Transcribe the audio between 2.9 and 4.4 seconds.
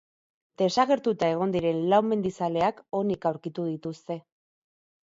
onik aurkitu dituzte.